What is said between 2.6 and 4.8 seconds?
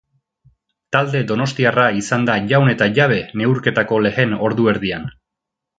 eta jabe neurketako lehen ordu